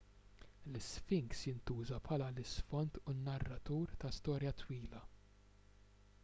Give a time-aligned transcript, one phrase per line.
[0.69, 5.05] l-isfinks jintuża bħala l-isfond u n-narratur ta' storja twila